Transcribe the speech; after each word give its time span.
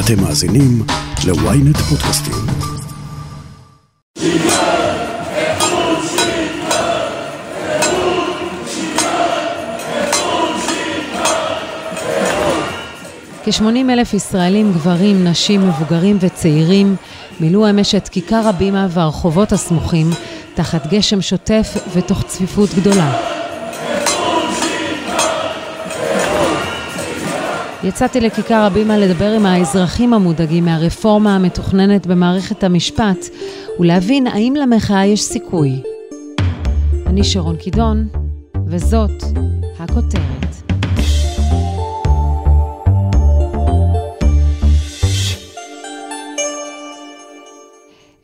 אתם 0.00 0.22
מאזינים 0.22 0.82
ל-ynet 1.26 1.78
פודקאסטים. 1.78 2.34
כ-80 13.44 13.90
אלף 13.90 14.14
ישראלים, 14.14 14.72
גברים, 14.72 15.24
נשים, 15.24 15.68
מבוגרים 15.68 16.16
וצעירים 16.20 16.96
מילאו 17.40 17.70
אמש 17.70 17.94
את 17.94 18.08
כיכר 18.08 18.48
הבימה 18.48 18.86
והרחובות 18.90 19.52
הסמוכים 19.52 20.10
תחת 20.54 20.86
גשם 20.86 21.22
שוטף 21.22 21.76
ותוך 21.92 22.22
צפיפות 22.22 22.70
גדולה. 22.74 23.35
יצאתי 27.86 28.20
לכיכר 28.20 28.54
הבימה 28.54 28.98
לדבר 28.98 29.32
עם 29.32 29.46
האזרחים 29.46 30.14
המודאגים 30.14 30.64
מהרפורמה 30.64 31.36
המתוכננת 31.36 32.06
במערכת 32.06 32.64
המשפט 32.64 33.16
ולהבין 33.80 34.26
האם 34.26 34.54
למחאה 34.56 35.06
יש 35.06 35.22
סיכוי. 35.22 35.82
אני 37.06 37.24
שרון 37.24 37.56
קידון, 37.56 38.08
וזאת 38.66 39.22
הכותרת. 39.78 40.72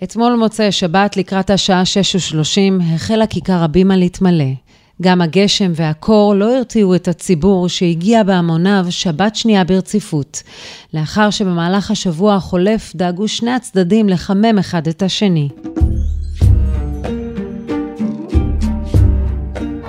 אתמול 0.02 0.34
מוצאי 0.34 0.72
שבת, 0.72 1.16
לקראת 1.16 1.50
השעה 1.50 1.82
6:30, 1.82 2.82
החלה 2.94 3.26
כיכר 3.26 3.62
הבימה 3.62 3.96
להתמלא. 3.96 4.71
גם 5.02 5.22
הגשם 5.22 5.72
והקור 5.74 6.34
לא 6.34 6.56
הרתיעו 6.56 6.94
את 6.94 7.08
הציבור 7.08 7.68
שהגיע 7.68 8.22
בהמוניו 8.22 8.86
שבת 8.90 9.36
שנייה 9.36 9.64
ברציפות, 9.64 10.42
לאחר 10.94 11.30
שבמהלך 11.30 11.90
השבוע 11.90 12.34
החולף 12.34 12.92
דאגו 12.96 13.28
שני 13.28 13.50
הצדדים 13.50 14.08
לחמם 14.08 14.58
אחד 14.58 14.86
את 14.86 15.02
השני. 15.02 15.48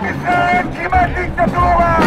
ישראל 0.02 0.66
כמעט 0.74 1.10
דיקטטורה! 1.16 2.03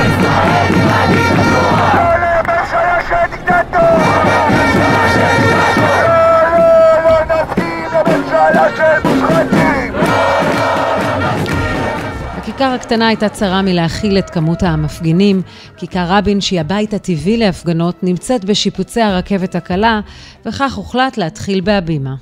הקטנה 12.76 13.08
הייתה 13.08 13.28
צרה 13.28 13.62
מלהכיל 13.62 14.18
את 14.18 14.30
כמות 14.30 14.62
המפגינים. 14.62 15.42
כיכר 15.76 16.04
רבין, 16.08 16.40
שהיא 16.40 16.60
הבית 16.60 16.94
הטבעי 16.94 17.36
להפגנות, 17.36 18.02
נמצאת 18.02 18.44
בשיפוצי 18.44 19.00
הרכבת 19.00 19.54
הקלה, 19.54 20.00
וכך 20.46 20.74
הוחלט 20.74 21.16
להתחיל 21.16 21.60
בהבימה. 21.60 22.14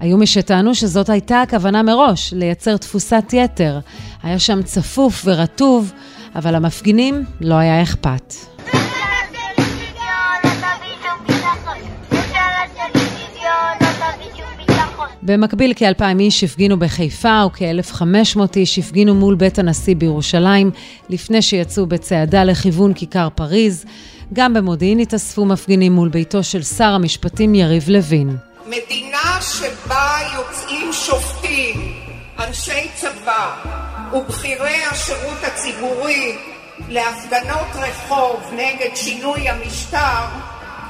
היו 0.00 0.16
מי 0.16 0.26
שטענו 0.26 0.74
שזאת 0.74 1.08
הייתה 1.08 1.42
הכוונה 1.42 1.82
מראש, 1.82 2.34
לייצר 2.34 2.76
תפוסת 2.76 3.24
יתר. 3.32 3.78
היה 4.22 4.38
שם 4.38 4.62
צפוף 4.62 5.22
ורטוב, 5.24 5.92
אבל 6.34 6.56
למפגינים 6.56 7.24
לא 7.40 7.54
היה 7.54 7.82
אכפת. 7.82 8.55
במקביל 15.26 15.72
כאלפיים 15.76 16.20
איש 16.20 16.44
הפגינו 16.44 16.78
בחיפה 16.78 17.42
וכ-1,500 17.46 18.40
איש 18.56 18.78
הפגינו 18.78 19.14
מול 19.14 19.34
בית 19.34 19.58
הנשיא 19.58 19.96
בירושלים 19.96 20.70
לפני 21.08 21.42
שיצאו 21.42 21.86
בצעדה 21.86 22.44
לכיוון 22.44 22.92
כיכר 22.94 23.28
פריז. 23.34 23.84
גם 24.32 24.54
במודיעין 24.54 24.98
התאספו 24.98 25.44
מפגינים 25.44 25.92
מול 25.92 26.08
ביתו 26.08 26.42
של 26.42 26.62
שר 26.62 26.84
המשפטים 26.84 27.54
יריב 27.54 27.88
לוין. 27.88 28.36
מדינה 28.66 29.38
שבה 29.40 30.16
יוצאים 30.34 30.92
שופטים, 30.92 31.92
אנשי 32.38 32.88
צבא 32.94 33.54
ובכירי 34.12 34.84
השירות 34.90 35.38
הציבורי 35.42 36.36
להפגנות 36.88 37.68
רחוב 37.74 38.40
נגד 38.52 38.96
שינוי 38.96 39.48
המשטר 39.48 40.24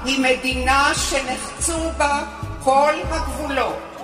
היא 0.05 0.21
מדינה 0.21 0.93
שנחצו 0.95 1.91
בה 1.99 2.23
כל 2.63 2.93
הגבולות. 3.11 3.96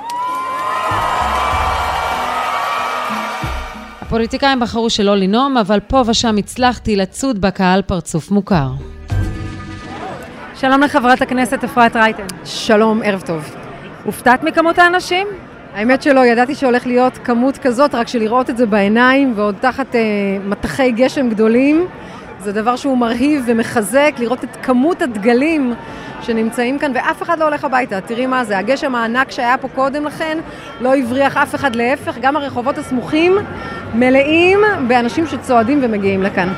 הפוליטיקאים 4.12 4.60
בחרו 4.60 4.90
שלא 4.90 5.16
לנאום, 5.16 5.56
אבל 5.56 5.80
פה 5.80 6.02
ושם 6.06 6.36
הצלחתי 6.36 6.96
לצוד 6.96 7.40
בקהל 7.40 7.82
פרצוף 7.82 8.30
מוכר. 8.30 8.68
שלום 10.54 10.80
לחברת 10.80 11.22
הכנסת 11.22 11.64
אפרת 11.64 11.96
רייטן. 11.96 12.26
שלום, 12.44 13.00
ערב 13.04 13.20
טוב. 13.20 13.54
הופתעת 14.04 14.42
מכמות 14.42 14.78
האנשים? 14.78 15.26
האמת 15.74 16.02
שלא, 16.02 16.26
ידעתי 16.26 16.54
שהולך 16.54 16.86
להיות 16.86 17.18
כמות 17.24 17.58
כזאת, 17.58 17.94
רק 17.94 18.08
שלראות 18.08 18.50
את 18.50 18.56
זה 18.56 18.66
בעיניים, 18.66 19.32
ועוד 19.36 19.54
תחת 19.60 19.94
אה, 19.94 20.00
מטחי 20.44 20.92
גשם 20.92 21.28
גדולים, 21.28 21.86
זה 22.40 22.52
דבר 22.52 22.76
שהוא 22.76 22.98
מרהיב 22.98 23.44
ומחזק, 23.46 24.14
לראות 24.18 24.44
את 24.44 24.56
כמות 24.62 25.02
הדגלים 25.02 25.74
שנמצאים 26.22 26.78
כאן, 26.78 26.92
ואף 26.94 27.22
אחד 27.22 27.38
לא 27.38 27.44
הולך 27.44 27.64
הביתה. 27.64 28.00
תראי 28.00 28.26
מה 28.26 28.44
זה, 28.44 28.58
הגשם 28.58 28.94
הענק 28.94 29.30
שהיה 29.30 29.58
פה 29.58 29.68
קודם 29.68 30.04
לכן, 30.04 30.38
לא 30.80 30.96
הבריח 30.96 31.36
אף 31.36 31.54
אחד 31.54 31.76
להפך, 31.76 32.18
גם 32.20 32.36
הרחובות 32.36 32.78
הסמוכים 32.78 33.32
מלאים 33.94 34.58
באנשים 34.88 35.26
שצועדים 35.26 35.78
ומגיעים 35.82 36.22
לכאן. 36.22 36.48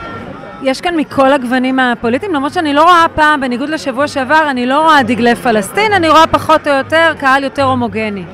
יש 0.63 0.81
כאן 0.81 0.97
מכל 0.97 1.33
הגוונים 1.33 1.79
הפוליטיים, 1.79 2.35
למרות 2.35 2.53
שאני 2.53 2.75
לא 2.75 2.83
רואה 2.83 3.07
פעם, 3.15 3.41
בניגוד 3.41 3.69
לשבוע 3.69 4.09
שעבר, 4.09 4.51
אני 4.51 4.67
לא 4.67 4.81
רואה 4.81 5.03
דגלי 5.03 5.35
פלסטין, 5.35 5.93
אני 5.93 6.09
רואה 6.09 6.27
פחות 6.27 6.69
או 6.69 6.73
יותר 6.73 7.13
קהל 7.19 7.45
יותר 7.45 7.63
הומוגני. 7.63 8.25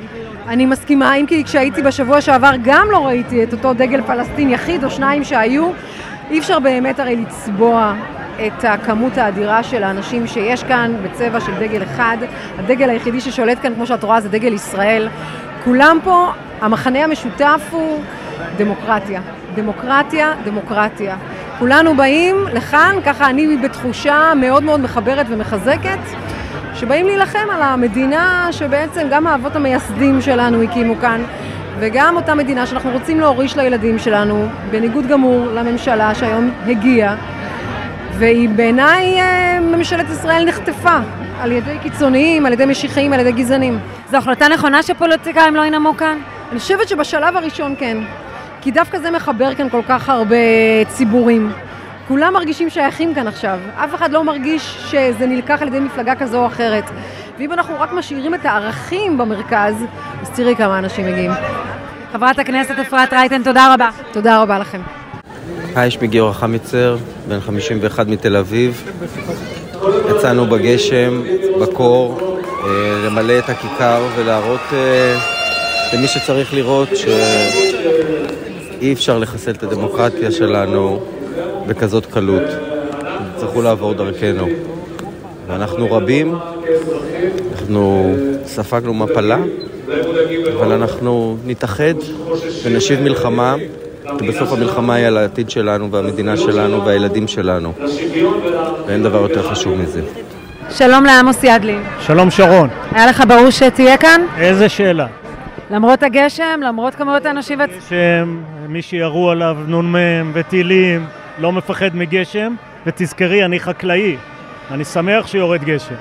אני 0.48 0.66
מסכימה, 0.66 1.14
אם 1.14 1.26
כי 1.26 1.44
כשהייתי 1.44 1.82
בשבוע 1.82 2.20
שעבר 2.20 2.50
גם 2.62 2.86
לא 2.90 3.06
ראיתי 3.06 3.44
את 3.44 3.52
אותו 3.52 3.74
דגל 3.74 4.02
פלסטין 4.02 4.50
יחיד 4.50 4.84
או 4.84 4.90
שניים 4.90 5.24
שהיו. 5.24 5.70
אי 6.30 6.38
אפשר 6.38 6.58
באמת 6.58 7.00
הרי 7.00 7.16
לצבוע 7.16 7.94
את 8.46 8.64
הכמות 8.64 9.18
האדירה 9.18 9.62
של 9.62 9.82
האנשים 9.82 10.26
שיש 10.26 10.64
כאן 10.64 10.92
בצבע 11.02 11.40
של 11.40 11.52
דגל 11.60 11.82
אחד. 11.82 12.16
הדגל 12.58 12.90
היחידי 12.90 13.20
ששולט 13.20 13.58
כאן, 13.62 13.74
כמו 13.74 13.86
שאת 13.86 14.04
רואה, 14.04 14.20
זה 14.20 14.28
דגל 14.28 14.52
ישראל. 14.52 15.08
כולם 15.64 15.98
פה, 16.04 16.28
המחנה 16.60 17.04
המשותף 17.04 17.60
הוא 17.70 18.02
דמוקרטיה. 18.56 19.20
דמוקרטיה, 19.54 20.32
דמוקרטיה. 20.44 21.16
כולנו 21.58 21.96
באים 21.96 22.36
לכאן, 22.52 22.96
ככה 23.04 23.30
אני 23.30 23.56
בתחושה 23.56 24.32
מאוד 24.36 24.62
מאוד 24.62 24.80
מחברת 24.80 25.26
ומחזקת, 25.28 25.98
שבאים 26.74 27.06
להילחם 27.06 27.46
על 27.52 27.62
המדינה 27.62 28.48
שבעצם 28.50 29.06
גם 29.10 29.26
האבות 29.26 29.56
המייסדים 29.56 30.20
שלנו 30.20 30.62
הקימו 30.62 30.94
כאן, 31.00 31.22
וגם 31.78 32.16
אותה 32.16 32.34
מדינה 32.34 32.66
שאנחנו 32.66 32.90
רוצים 32.90 33.20
להוריש 33.20 33.56
לילדים 33.56 33.98
שלנו, 33.98 34.46
בניגוד 34.70 35.06
גמור 35.06 35.46
לממשלה 35.46 36.14
שהיום 36.14 36.50
הגיעה, 36.66 37.14
והיא 38.20 38.48
בעיניי 38.48 39.20
אה, 39.20 39.60
ממשלת 39.60 40.06
ישראל 40.10 40.44
נחטפה 40.44 40.96
על 41.40 41.52
ידי 41.52 41.78
קיצוניים, 41.82 42.46
על 42.46 42.52
ידי 42.52 42.66
משיחיים, 42.66 43.12
על 43.12 43.20
ידי 43.20 43.32
גזענים. 43.32 43.78
זו 44.10 44.16
החלטה 44.16 44.48
נכונה 44.48 44.82
שפוליטיקאים 44.82 45.56
לא 45.56 45.64
ינאמו 45.64 45.96
כאן? 45.96 46.18
אני 46.50 46.58
חושבת 46.58 46.88
שבשלב 46.88 47.36
הראשון 47.36 47.74
כן, 47.78 47.98
כי 48.60 48.70
דווקא 48.70 48.98
זה 48.98 49.10
מחבר 49.10 49.54
כאן 49.54 49.68
כל 49.68 49.82
כך 49.88 50.08
הרבה 50.08 50.36
ציבורים. 50.88 51.52
כולם 52.08 52.32
מרגישים 52.32 52.70
שייכים 52.70 53.14
כאן 53.14 53.28
עכשיו, 53.28 53.58
אף 53.76 53.94
אחד 53.94 54.12
לא 54.12 54.24
מרגיש 54.24 54.78
שזה 54.90 55.26
נלקח 55.26 55.62
על 55.62 55.68
ידי 55.68 55.80
מפלגה 55.80 56.14
כזו 56.14 56.38
או 56.40 56.46
אחרת. 56.46 56.84
ואם 57.38 57.52
אנחנו 57.52 57.74
רק 57.78 57.92
משאירים 57.92 58.34
את 58.34 58.44
הערכים 58.44 59.18
במרכז, 59.18 59.84
אז 60.22 60.30
תראי 60.30 60.56
כמה 60.56 60.78
אנשים 60.78 61.06
מגיעים. 61.06 61.30
חברת 62.12 62.38
הכנסת 62.38 62.78
אפרת 62.78 63.12
רייטן, 63.12 63.42
תודה 63.42 63.74
רבה. 63.74 63.88
תודה 64.12 64.42
רבה 64.42 64.58
לכם. 64.58 64.99
היי, 65.74 65.90
שמי 65.90 66.08
גיורא 66.08 66.32
חמיצר, 66.32 66.96
בן 67.28 67.40
51 67.40 68.06
מתל 68.06 68.36
אביב. 68.36 68.90
יצאנו 70.10 70.46
בגשם, 70.46 71.22
בקור, 71.60 72.38
אה, 72.64 73.02
למלא 73.06 73.38
את 73.38 73.48
הכיכר 73.48 74.02
ולהראות 74.16 74.60
אה, 74.72 75.18
למי 75.92 76.08
שצריך 76.08 76.54
לראות 76.54 76.88
שאי 76.96 78.92
אפשר 78.92 79.18
לחסל 79.18 79.50
את 79.50 79.62
הדמוקרטיה 79.62 80.32
שלנו 80.32 81.00
בכזאת 81.66 82.06
קלות. 82.06 82.42
יצטרכו 83.34 83.62
לעבור 83.62 83.94
דרכנו. 83.94 84.46
ואנחנו 85.46 85.92
רבים, 85.92 86.34
אנחנו 87.52 88.14
ספגנו 88.46 88.94
מפלה, 88.94 89.38
אבל 90.54 90.72
אנחנו 90.72 91.36
נתאחד 91.44 91.94
ונשיב 92.62 93.00
מלחמה, 93.00 93.56
בסוף 94.28 94.52
המלחמה 94.52 94.94
היא 94.94 95.06
על 95.06 95.16
העתיד 95.16 95.50
שלנו 95.50 95.90
והמדינה 95.90 96.36
שלנו 96.36 96.84
והילדים 96.84 97.28
שלנו. 97.28 97.72
ואין 98.86 99.02
דבר 99.02 99.22
יותר 99.22 99.50
חשוב 99.50 99.78
מזה. 99.78 100.02
שלום 100.70 101.04
לעמוס 101.04 101.44
ידלין. 101.44 101.82
שלום 102.00 102.30
שרון. 102.30 102.68
היה 102.92 103.06
לך 103.06 103.24
ברור 103.28 103.50
שתהיה 103.50 103.96
כאן? 103.96 104.20
איזה 104.38 104.68
שאלה. 104.68 105.06
למרות 105.70 106.02
הגשם, 106.02 106.60
למרות 106.62 106.94
כמויות 106.94 107.26
האנשים... 107.26 107.58
גשם, 107.62 108.40
מי 108.68 108.82
שירו 108.82 109.30
עליו 109.30 109.56
נ"מ 109.68 109.94
וטילים, 110.32 111.06
לא 111.38 111.52
מפחד 111.52 111.96
מגשם, 111.96 112.54
ותזכרי, 112.86 113.44
אני 113.44 113.60
חקלאי. 113.60 114.16
אני 114.70 114.84
שמח 114.84 115.26
שיורד 115.26 115.64
גשם. 115.64 115.94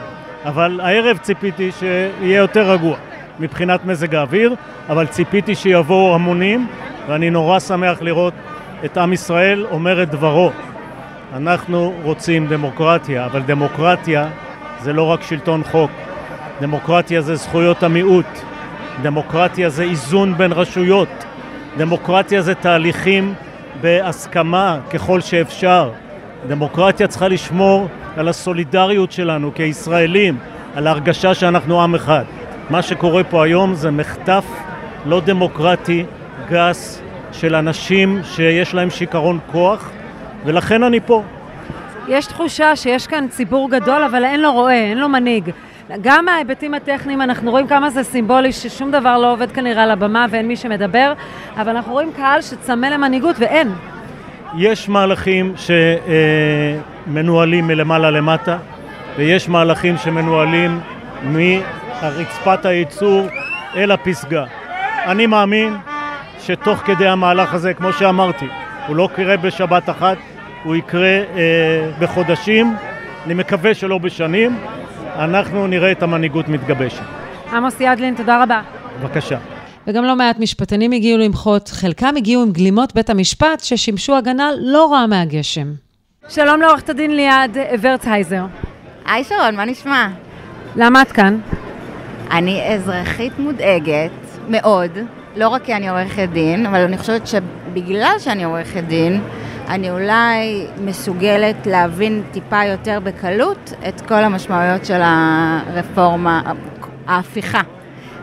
אבל 0.45 0.79
הערב 0.83 1.17
ציפיתי 1.17 1.71
שיהיה 1.79 2.37
יותר 2.37 2.71
רגוע 2.71 2.95
מבחינת 3.39 3.85
מזג 3.85 4.15
האוויר, 4.15 4.55
אבל 4.89 5.07
ציפיתי 5.07 5.55
שיבואו 5.55 6.15
המונים, 6.15 6.67
ואני 7.09 7.29
נורא 7.29 7.59
שמח 7.59 8.01
לראות 8.01 8.33
את 8.85 8.97
עם 8.97 9.13
ישראל 9.13 9.65
אומר 9.71 10.03
את 10.03 10.09
דברו. 10.09 10.51
אנחנו 11.33 11.93
רוצים 12.03 12.47
דמוקרטיה, 12.47 13.25
אבל 13.25 13.41
דמוקרטיה 13.41 14.27
זה 14.81 14.93
לא 14.93 15.03
רק 15.03 15.23
שלטון 15.23 15.63
חוק. 15.63 15.91
דמוקרטיה 16.61 17.21
זה 17.21 17.35
זכויות 17.35 17.83
המיעוט. 17.83 18.25
דמוקרטיה 19.01 19.69
זה 19.69 19.83
איזון 19.83 20.37
בין 20.37 20.51
רשויות. 20.51 21.25
דמוקרטיה 21.77 22.41
זה 22.41 22.55
תהליכים 22.55 23.33
בהסכמה 23.81 24.79
ככל 24.89 25.21
שאפשר. 25.21 25.91
דמוקרטיה 26.47 27.07
צריכה 27.07 27.27
לשמור 27.27 27.87
על 28.17 28.27
הסולידריות 28.27 29.11
שלנו 29.11 29.51
כישראלים, 29.55 30.37
על 30.75 30.87
ההרגשה 30.87 31.33
שאנחנו 31.33 31.83
עם 31.83 31.95
אחד. 31.95 32.23
מה 32.69 32.81
שקורה 32.81 33.23
פה 33.23 33.43
היום 33.43 33.73
זה 33.73 33.91
מחטף 33.91 34.45
לא 35.05 35.21
דמוקרטי, 35.25 36.05
גס, 36.49 37.01
של 37.31 37.55
אנשים 37.55 38.21
שיש 38.23 38.73
להם 38.73 38.89
שיכרון 38.89 39.39
כוח, 39.51 39.89
ולכן 40.45 40.83
אני 40.83 40.99
פה. 40.99 41.23
יש 42.07 42.25
תחושה 42.25 42.75
שיש 42.75 43.07
כאן 43.07 43.27
ציבור 43.29 43.69
גדול, 43.69 44.03
אבל 44.03 44.25
אין 44.25 44.41
לו 44.41 44.53
רועה, 44.53 44.73
אין 44.73 44.97
לו 44.97 45.09
מנהיג. 45.09 45.51
גם 46.01 46.25
מההיבטים 46.25 46.73
הטכניים 46.73 47.21
אנחנו 47.21 47.51
רואים 47.51 47.67
כמה 47.67 47.89
זה 47.89 48.03
סימבולי 48.03 48.51
ששום 48.51 48.91
דבר 48.91 49.17
לא 49.17 49.33
עובד 49.33 49.51
כנראה 49.51 49.83
על 49.83 49.91
הבמה 49.91 50.25
ואין 50.29 50.47
מי 50.47 50.55
שמדבר, 50.55 51.13
אבל 51.57 51.69
אנחנו 51.69 51.93
רואים 51.93 52.11
קהל 52.15 52.41
שצמא 52.41 52.85
למנהיגות 52.85 53.35
ואין. 53.39 53.71
יש 54.57 54.89
מהלכים 54.89 55.53
שמנוהלים 57.07 57.67
מלמעלה 57.67 58.11
למטה, 58.11 58.57
ויש 59.17 59.49
מהלכים 59.49 59.97
שמנוהלים 59.97 60.79
מרצפת 61.23 62.65
הייצור 62.65 63.27
אל 63.75 63.91
הפסגה. 63.91 64.43
אני 65.05 65.25
מאמין 65.25 65.75
שתוך 66.49 66.79
כדי 66.79 67.07
המהלך 67.07 67.53
הזה, 67.53 67.73
כמו 67.73 67.93
שאמרתי, 67.93 68.45
הוא 68.87 68.95
לא 68.95 69.09
יקרה 69.13 69.37
בשבת 69.37 69.89
אחת, 69.89 70.17
הוא 70.63 70.75
יקרה 70.75 71.07
אה, 71.07 71.91
בחודשים, 71.99 72.75
אני 73.25 73.33
מקווה 73.33 73.73
שלא 73.73 73.97
בשנים, 73.97 74.57
אנחנו 75.15 75.67
נראה 75.67 75.91
את 75.91 76.03
המנהיגות 76.03 76.47
מתגבשת. 76.47 77.03
עמוס 77.53 77.75
ידלין, 77.79 78.15
תודה 78.15 78.43
רבה. 78.43 78.61
בבקשה. 79.01 79.37
וגם 79.87 80.03
לא 80.03 80.15
מעט 80.15 80.39
משפטנים 80.39 80.91
הגיעו 80.91 81.17
למחות, 81.19 81.67
חלקם 81.67 82.13
הגיעו 82.17 82.43
עם 82.43 82.51
גלימות 82.51 82.95
בית 82.95 83.09
המשפט 83.09 83.59
ששימשו 83.59 84.15
הגנה 84.15 84.49
לא 84.61 84.91
רעה 84.93 85.07
מהגשם. 85.07 85.67
שלום 86.29 86.61
לעורכת 86.61 86.89
הדין 86.89 87.15
ליעד 87.15 87.57
ורצהייזר. 87.81 88.45
היי 89.05 89.23
שרון, 89.23 89.55
מה 89.55 89.65
נשמע? 89.65 90.07
למה 90.75 91.01
את 91.01 91.11
כאן? 91.11 91.39
אני 92.31 92.75
אזרחית 92.75 93.39
מודאגת 93.39 94.11
מאוד, 94.49 94.91
לא 95.35 95.47
רק 95.47 95.63
כי 95.63 95.73
אני 95.75 95.89
עורכת 95.89 96.29
דין, 96.33 96.65
אבל 96.65 96.79
אני 96.79 96.97
חושבת 96.97 97.27
שבגלל 97.27 98.15
שאני 98.19 98.43
עורכת 98.43 98.83
דין, 98.83 99.21
אני 99.67 99.91
אולי 99.91 100.65
מסוגלת 100.85 101.67
להבין 101.67 102.23
טיפה 102.31 102.65
יותר 102.65 102.99
בקלות 103.03 103.73
את 103.87 104.01
כל 104.01 104.23
המשמעויות 104.23 104.85
של 104.85 105.01
הרפורמה, 105.03 106.41
ההפיכה 107.07 107.61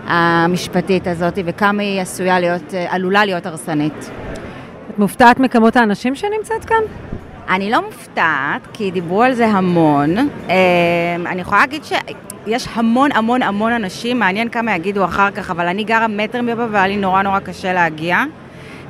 המשפטית 0.07 1.07
הזאת, 1.07 1.39
וכמה 1.45 1.83
היא 1.83 2.01
עשויה 2.01 2.41
להיות, 2.41 2.75
עלולה 2.89 3.25
להיות 3.25 3.47
הרסנית. 3.47 4.11
את 4.91 4.99
מופתעת 4.99 5.41
מכמות 5.41 5.77
האנשים 5.77 6.15
שנמצאת 6.15 6.65
כאן? 6.65 6.83
אני 7.49 7.71
לא 7.71 7.83
מופתעת, 7.87 8.67
כי 8.73 8.91
דיברו 8.91 9.23
על 9.23 9.35
זה 9.35 9.47
המון. 9.47 10.17
אמ, 10.19 11.27
אני 11.27 11.41
יכולה 11.41 11.61
להגיד 11.61 11.83
שיש 12.47 12.69
המון 12.75 13.13
המון 13.13 13.43
המון 13.43 13.73
אנשים, 13.73 14.19
מעניין 14.19 14.49
כמה 14.49 14.75
יגידו 14.75 15.05
אחר 15.05 15.31
כך, 15.31 15.51
אבל 15.51 15.67
אני 15.67 15.85
גרה 15.85 16.09
מטר 16.09 16.43
מבא 16.43 16.67
והיה 16.71 16.87
לי 16.87 16.97
נורא 16.97 17.23
נורא 17.23 17.41
קשה 17.41 17.73
להגיע. 17.73 18.25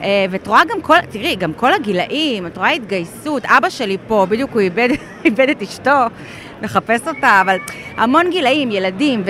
אה, 0.03 0.27
ואת 0.31 0.47
רואה 0.47 0.63
גם 0.69 0.81
כל, 0.83 0.95
תראי, 1.11 1.37
גם 1.37 1.53
כל 1.53 1.75
הגילאים, 1.75 2.47
את 2.47 2.57
רואה 2.57 2.71
התגייסות, 2.71 3.45
אבא 3.45 3.69
שלי 3.69 3.97
פה, 4.07 4.27
בדיוק 4.29 4.51
הוא 4.51 4.61
איבד, 4.61 4.89
איבד 5.25 5.49
את 5.49 5.63
אשתו, 5.63 5.91
מחפש 6.63 7.09
אותה, 7.09 7.41
אבל 7.41 7.57
המון 7.97 8.31
גילאים, 8.31 8.71
ילדים, 8.71 9.23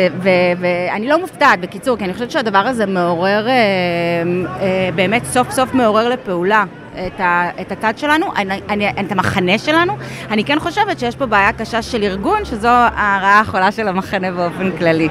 ואני 0.60 1.08
לא 1.08 1.20
מופתעת, 1.20 1.60
בקיצור, 1.60 1.96
כי 1.96 2.04
אני 2.04 2.12
חושבת 2.12 2.30
שהדבר 2.30 2.58
הזה 2.58 2.86
מעורר, 2.86 3.48
אה, 3.48 3.52
אה, 3.52 4.90
באמת 4.94 5.24
סוף 5.24 5.50
סוף 5.50 5.74
מעורר 5.74 6.08
לפעולה. 6.08 6.64
את, 7.06 7.20
ה, 7.20 7.50
את 7.60 7.72
הצד 7.72 7.98
שלנו, 7.98 8.26
אני, 8.36 8.60
אני, 8.68 8.90
את 8.90 9.12
המחנה 9.12 9.58
שלנו. 9.58 9.96
אני 10.30 10.44
כן 10.44 10.58
חושבת 10.58 10.98
שיש 10.98 11.16
פה 11.16 11.26
בעיה 11.26 11.52
קשה 11.52 11.82
של 11.82 12.02
ארגון, 12.02 12.44
שזו 12.44 12.68
הרעה 12.68 13.40
החולה 13.40 13.72
של 13.72 13.88
המחנה 13.88 14.30
באופן 14.30 14.76
כללי. 14.78 15.08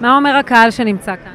מה 0.00 0.16
אומר 0.16 0.36
הקהל 0.36 0.70
שנמצא 0.70 1.14
כאן? 1.24 1.32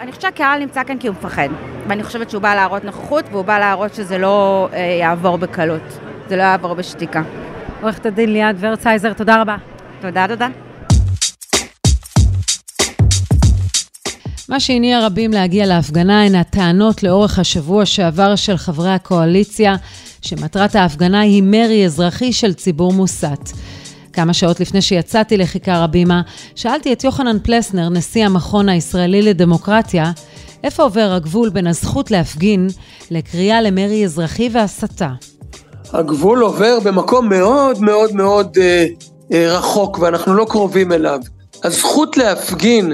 אני 0.00 0.12
חושבת 0.12 0.22
שהקהל 0.22 0.58
נמצא 0.60 0.84
כאן 0.84 0.98
כי 0.98 1.08
הוא 1.08 1.16
מפחד. 1.16 1.48
ואני 1.88 2.02
חושבת 2.02 2.30
שהוא 2.30 2.42
בא 2.42 2.54
להראות 2.54 2.84
נוכחות, 2.84 3.24
והוא 3.30 3.44
בא 3.44 3.58
להראות 3.58 3.94
שזה 3.94 4.18
לא 4.18 4.68
אה, 4.72 4.78
יעבור 5.00 5.38
בקלות. 5.38 5.98
זה 6.28 6.36
לא 6.36 6.42
יעבור 6.42 6.74
בשתיקה. 6.74 7.22
עורכת 7.82 8.06
הדין 8.06 8.32
ליעד 8.32 8.56
ורצייזר, 8.60 9.12
תודה 9.12 9.40
רבה. 9.40 9.56
תודה, 10.00 10.28
תודה. 10.28 10.48
מה 14.48 14.60
שהניע 14.60 15.06
רבים 15.06 15.32
להגיע 15.32 15.66
להפגנה 15.66 16.24
הן 16.24 16.34
הטענות 16.34 17.02
לאורך 17.02 17.38
השבוע 17.38 17.86
שעבר 17.86 18.36
של 18.36 18.56
חברי 18.56 18.90
הקואליציה, 18.90 19.76
שמטרת 20.22 20.74
ההפגנה 20.74 21.20
היא 21.20 21.42
מרי 21.42 21.86
אזרחי 21.86 22.32
של 22.32 22.54
ציבור 22.54 22.92
מוסת. 22.92 23.50
כמה 24.12 24.34
שעות 24.34 24.60
לפני 24.60 24.82
שיצאתי 24.82 25.36
לכיכר 25.36 25.82
הבימה, 25.82 26.22
שאלתי 26.54 26.92
את 26.92 27.04
יוחנן 27.04 27.38
פלסנר, 27.42 27.88
נשיא 27.88 28.24
המכון 28.24 28.68
הישראלי 28.68 29.22
לדמוקרטיה, 29.22 30.12
איפה 30.64 30.82
עובר 30.82 31.12
הגבול 31.12 31.48
בין 31.48 31.66
הזכות 31.66 32.10
להפגין 32.10 32.68
לקריאה 33.10 33.62
למרי 33.62 34.04
אזרחי 34.04 34.48
והסתה? 34.52 35.10
הגבול 35.92 36.42
עובר 36.42 36.78
במקום 36.84 37.28
מאוד 37.28 37.80
מאוד 37.80 38.14
מאוד 38.14 38.58
אה, 38.60 38.86
אה, 39.32 39.56
רחוק 39.58 39.98
ואנחנו 39.98 40.34
לא 40.34 40.46
קרובים 40.48 40.92
אליו. 40.92 41.20
הזכות 41.64 42.16
להפגין 42.16 42.92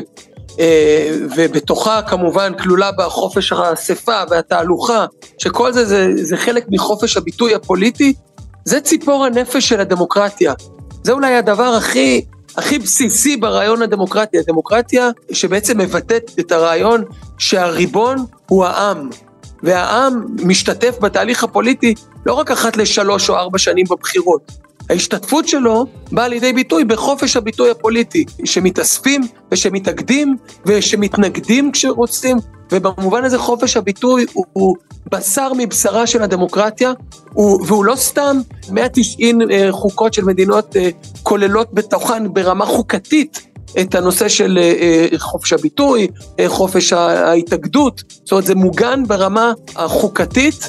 ובתוכה 1.36 2.02
כמובן 2.02 2.52
כלולה 2.58 2.92
בה 2.92 3.04
חופש 3.04 3.52
האספה 3.52 4.22
והתהלוכה, 4.30 5.06
שכל 5.38 5.72
זה, 5.72 5.84
זה 5.84 6.08
זה 6.14 6.36
חלק 6.36 6.64
מחופש 6.68 7.16
הביטוי 7.16 7.54
הפוליטי, 7.54 8.14
זה 8.64 8.80
ציפור 8.80 9.24
הנפש 9.24 9.68
של 9.68 9.80
הדמוקרטיה. 9.80 10.54
זה 11.02 11.12
אולי 11.12 11.34
הדבר 11.34 11.62
הכי, 11.62 12.24
הכי 12.56 12.78
בסיסי 12.78 13.36
ברעיון 13.36 13.82
הדמוקרטי. 13.82 14.38
הדמוקרטיה 14.38 15.10
שבעצם 15.32 15.78
מבטאת 15.78 16.30
את 16.40 16.52
הרעיון 16.52 17.04
שהריבון 17.38 18.24
הוא 18.46 18.64
העם, 18.64 19.10
והעם 19.62 20.26
משתתף 20.42 20.98
בתהליך 21.00 21.44
הפוליטי 21.44 21.94
לא 22.26 22.32
רק 22.32 22.50
אחת 22.50 22.76
לשלוש 22.76 23.30
או 23.30 23.36
ארבע 23.36 23.58
שנים 23.58 23.86
בבחירות, 23.90 24.52
ההשתתפות 24.90 25.48
שלו 25.48 25.86
באה 26.12 26.28
לידי 26.28 26.52
ביטוי 26.52 26.84
בחופש 26.84 27.36
הביטוי 27.36 27.70
הפוליטי, 27.70 28.24
שמתאספים 28.44 29.22
ושמתאגדים 29.52 30.36
ושמתנגדים 30.66 31.72
כשרוצים, 31.72 32.36
ובמובן 32.72 33.24
הזה 33.24 33.38
חופש 33.38 33.76
הביטוי 33.76 34.26
הוא, 34.32 34.44
הוא 34.52 34.76
בשר 35.12 35.52
מבשרה 35.58 36.06
של 36.06 36.22
הדמוקרטיה, 36.22 36.92
הוא, 37.32 37.66
והוא 37.66 37.84
לא 37.84 37.96
סתם 37.96 38.40
190 38.70 39.50
אה, 39.50 39.68
חוקות 39.70 40.14
של 40.14 40.24
מדינות 40.24 40.76
אה, 40.76 40.90
כוללות 41.22 41.74
בתוכן 41.74 42.34
ברמה 42.34 42.66
חוקתית 42.66 43.46
את 43.80 43.94
הנושא 43.94 44.28
של 44.28 44.58
אה, 44.58 45.06
חופש 45.18 45.52
הביטוי, 45.52 46.08
חופש 46.46 46.92
ההתאגדות, 46.92 48.02
זאת 48.08 48.32
אומרת 48.32 48.46
זה 48.46 48.54
מוגן 48.54 49.02
ברמה 49.06 49.52
החוקתית. 49.76 50.68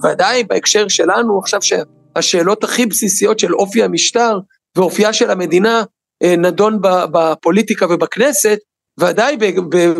בוודאי 0.00 0.44
בהקשר 0.44 0.88
שלנו 0.88 1.38
עכשיו 1.38 1.60
שהשאלות 1.62 2.64
הכי 2.64 2.86
בסיסיות 2.86 3.38
של 3.38 3.54
אופי 3.54 3.82
המשטר 3.82 4.38
ואופייה 4.76 5.12
של 5.12 5.30
המדינה 5.30 5.82
אה, 6.22 6.36
נדון 6.36 6.78
בפוליטיקה 7.12 7.86
ובכנסת, 7.90 8.58
ודאי 9.00 9.36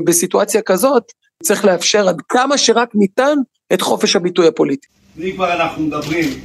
בסיטואציה 0.04 0.62
כזאת 0.62 1.02
צריך 1.42 1.64
לאפשר 1.64 2.08
עד 2.08 2.16
כמה 2.28 2.58
שרק 2.58 2.88
ניתן 2.94 3.36
את 3.72 3.80
חופש 3.80 4.16
הביטוי 4.16 4.46
הפוליטי. 4.46 4.86
אם 5.18 5.32
כבר 5.34 5.52
אנחנו 5.52 5.82
מדברים 5.82 6.40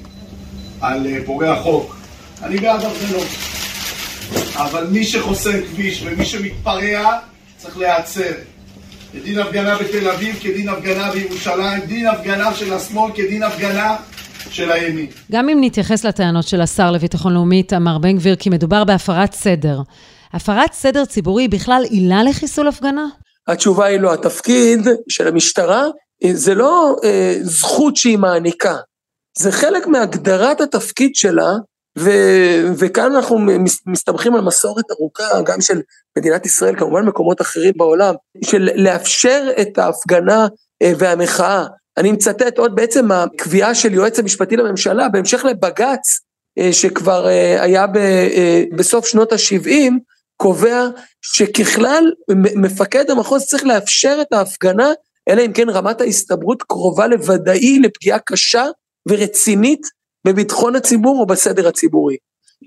על 0.81 1.07
אה, 1.07 1.17
פורעי 1.25 1.49
החוק, 1.49 1.95
אני 2.43 2.57
בעד 2.57 2.81
הפגנות. 2.83 3.27
אבל 4.55 4.87
מי 4.87 5.03
שחוסם 5.03 5.61
כביש 5.61 6.03
ומי 6.05 6.25
שמתפרע 6.25 7.19
צריך 7.57 7.77
להיעצר. 7.77 8.31
דין 9.21 9.39
הפגנה 9.39 9.77
בתל 9.77 10.09
אביב 10.09 10.35
כדין 10.41 10.69
הפגנה 10.69 11.11
בירושלים, 11.11 11.81
דין 11.87 12.07
הפגנה 12.07 12.53
של 12.53 12.73
השמאל 12.73 13.11
כדין 13.15 13.43
הפגנה 13.43 13.95
של 14.49 14.71
הימין. 14.71 15.07
גם 15.31 15.49
אם 15.49 15.57
נתייחס 15.61 16.05
לטענות 16.05 16.47
של 16.47 16.61
השר 16.61 16.91
לביטחון 16.91 17.33
לאומי, 17.33 17.57
איתמר 17.57 17.97
בן 17.97 18.17
גביר, 18.17 18.35
כי 18.35 18.49
מדובר 18.49 18.83
בהפרת 18.83 19.33
סדר. 19.33 19.79
הפרת 20.33 20.73
סדר 20.73 21.05
ציבורי 21.05 21.47
בכלל 21.47 21.83
עילה 21.89 22.23
לחיסול 22.23 22.67
הפגנה? 22.67 23.05
התשובה 23.47 23.85
היא 23.85 23.99
לא. 23.99 24.13
התפקיד 24.13 24.79
של 25.09 25.27
המשטרה 25.27 25.83
זה 26.31 26.55
לא 26.55 26.95
אה, 27.03 27.35
זכות 27.41 27.95
שהיא 27.95 28.17
מעניקה, 28.17 28.75
זה 29.37 29.51
חלק 29.51 29.87
מהגדרת 29.87 30.61
התפקיד 30.61 31.15
שלה, 31.15 31.51
ו, 31.99 32.11
וכאן 32.77 33.15
אנחנו 33.15 33.39
מסתמכים 33.85 34.35
על 34.35 34.41
מסורת 34.41 34.85
ארוכה, 34.91 35.41
גם 35.45 35.61
של 35.61 35.81
מדינת 36.17 36.45
ישראל, 36.45 36.79
כמובן 36.79 37.05
מקומות 37.05 37.41
אחרים 37.41 37.73
בעולם, 37.77 38.13
של 38.45 38.69
לאפשר 38.75 39.49
את 39.61 39.77
ההפגנה 39.77 40.47
אה, 40.81 40.91
והמחאה. 40.97 41.65
אני 41.97 42.11
מצטט 42.11 42.57
עוד 42.57 42.75
בעצם 42.75 43.11
הקביעה 43.11 43.75
של 43.75 43.93
יועץ 43.93 44.19
המשפטי 44.19 44.55
לממשלה, 44.55 45.09
בהמשך 45.09 45.45
לבג"ץ, 45.45 46.19
אה, 46.59 46.73
שכבר 46.73 47.27
אה, 47.27 47.63
היה 47.63 47.85
בסוף 48.77 49.07
שנות 49.07 49.31
ה-70, 49.31 49.91
קובע 50.37 50.87
שככלל 51.21 52.11
מפקד 52.55 53.09
המחוז 53.09 53.43
צריך 53.43 53.63
לאפשר 53.65 54.17
את 54.21 54.33
ההפגנה, 54.33 54.91
אלא 55.29 55.45
אם 55.45 55.53
כן 55.53 55.69
רמת 55.69 56.01
ההסתברות 56.01 56.63
קרובה 56.63 57.07
לוודאי 57.07 57.79
לפגיעה 57.79 58.19
קשה 58.19 58.65
ורצינית 59.09 59.87
בביטחון 60.27 60.75
הציבור 60.75 61.19
או 61.19 61.25
בסדר 61.25 61.67
הציבורי. 61.67 62.17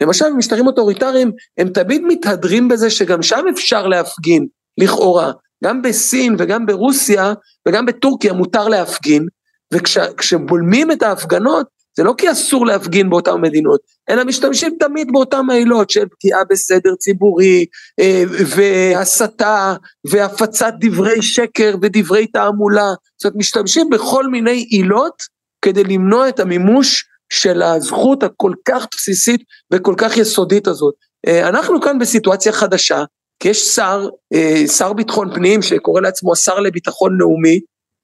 למשל 0.00 0.24
במשטרים 0.30 0.66
אוטוריטריים 0.66 1.32
הם 1.58 1.68
תמיד 1.68 2.02
מתהדרים 2.06 2.68
בזה 2.68 2.90
שגם 2.90 3.22
שם 3.22 3.44
אפשר 3.50 3.86
להפגין, 3.86 4.46
לכאורה. 4.78 5.32
גם 5.64 5.82
בסין 5.82 6.36
וגם 6.38 6.66
ברוסיה 6.66 7.32
וגם 7.68 7.86
בטורקיה 7.86 8.32
מותר 8.32 8.68
להפגין, 8.68 9.26
וכשבולמים 9.74 10.92
את 10.92 11.02
ההפגנות 11.02 11.66
זה 11.96 12.04
לא 12.04 12.14
כי 12.18 12.32
אסור 12.32 12.66
להפגין 12.66 13.10
באותן 13.10 13.40
מדינות, 13.40 13.80
אלא 14.10 14.24
משתמשים 14.24 14.76
תמיד 14.80 15.08
באותן 15.12 15.50
העילות 15.50 15.90
של 15.90 16.04
פגיעה 16.08 16.40
בסדר 16.50 16.94
ציבורי 16.94 17.66
אה, 18.00 18.24
והסתה 18.56 19.74
והפצת 20.10 20.72
דברי 20.80 21.22
שקר 21.22 21.76
ודברי 21.82 22.26
תעמולה, 22.26 22.92
זאת 23.18 23.24
אומרת 23.24 23.36
משתמשים 23.36 23.90
בכל 23.90 24.26
מיני 24.26 24.66
עילות 24.70 25.22
כדי 25.62 25.84
למנוע 25.84 26.28
את 26.28 26.40
המימוש 26.40 27.04
של 27.32 27.62
הזכות 27.62 28.22
הכל 28.22 28.52
כך 28.68 28.86
בסיסית 28.94 29.40
וכל 29.72 29.94
כך 29.98 30.16
יסודית 30.16 30.66
הזאת. 30.66 30.94
אה, 31.26 31.48
אנחנו 31.48 31.80
כאן 31.80 31.98
בסיטואציה 31.98 32.52
חדשה, 32.52 33.04
כי 33.40 33.48
יש 33.48 33.74
שר, 33.74 34.08
אה, 34.34 34.66
שר 34.66 34.92
ביטחון 34.92 35.34
פנים 35.34 35.62
שקורא 35.62 36.00
לעצמו 36.00 36.32
השר 36.32 36.60
לביטחון 36.60 37.18
לאומי, 37.18 37.60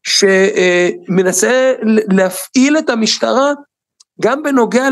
שמנסה 0.07 1.73
להפעיל 2.17 2.79
את 2.79 2.91
המשטרה 2.91 3.53
גם 4.23 4.43
בנוגע 4.43 4.89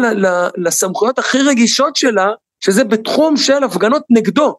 לסמכויות 0.57 1.19
הכי 1.19 1.39
רגישות 1.43 1.97
שלה, 1.97 2.29
שזה 2.65 2.85
בתחום 2.85 3.37
של 3.37 3.65
הפגנות 3.65 4.03
נגדו. 4.11 4.57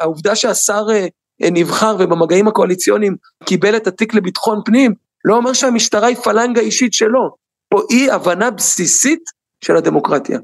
העובדה 0.00 0.36
שהשר 0.36 0.86
אה, 0.90 1.06
נבחר 1.50 1.96
ובמגעים 1.98 2.48
הקואליציוניים 2.48 3.16
קיבל 3.44 3.76
את 3.76 3.86
התיק 3.86 4.14
לביטחון 4.14 4.60
פנים, 4.64 4.94
לא 5.24 5.36
אומר 5.36 5.52
שהמשטרה 5.52 6.06
היא 6.06 6.16
פלנגה 6.16 6.60
אישית 6.60 6.92
שלו. 6.92 7.47
פה 7.68 7.80
אי 7.90 8.10
הבנה 8.10 8.50
בסיסית 8.50 9.20
של 9.64 9.76
הדמוקרטיה. 9.76 10.38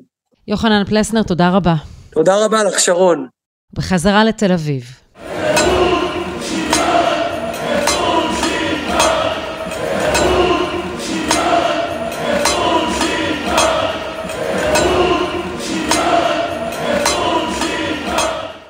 יוחנן 0.48 0.84
פלסנר, 0.84 1.22
תודה 1.22 1.50
רבה. 1.50 1.74
תודה 2.10 2.44
רבה 2.44 2.64
לך, 2.64 2.80
שרון. 2.80 3.26
בחזרה 3.72 4.24
לתל 4.24 4.52
אביב. 4.52 4.84